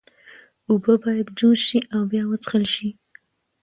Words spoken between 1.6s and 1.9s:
شي